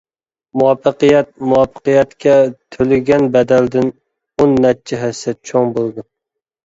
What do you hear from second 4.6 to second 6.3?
نەچچە ھەسسە چوڭ بولىدۇ.